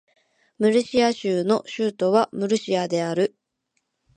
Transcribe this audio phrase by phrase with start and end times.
[0.57, 3.37] ムルシア州の州都はムルシアである